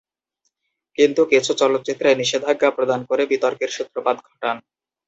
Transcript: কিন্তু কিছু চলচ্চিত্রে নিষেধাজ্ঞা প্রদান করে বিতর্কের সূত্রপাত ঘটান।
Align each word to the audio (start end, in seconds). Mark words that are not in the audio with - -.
কিন্তু 0.97 1.21
কিছু 1.31 1.51
চলচ্চিত্রে 1.61 2.09
নিষেধাজ্ঞা 2.21 2.69
প্রদান 2.77 3.01
করে 3.09 3.23
বিতর্কের 3.31 3.69
সূত্রপাত 3.69 4.17
ঘটান। 4.27 4.57